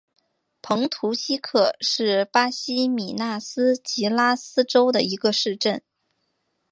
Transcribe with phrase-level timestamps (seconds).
[0.63, 5.79] 蓬图希克是巴西米纳斯吉拉斯州的一个市镇。